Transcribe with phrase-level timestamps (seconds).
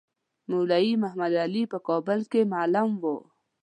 [0.49, 3.17] مولوی محمدعلي په کابل کې معلم وو.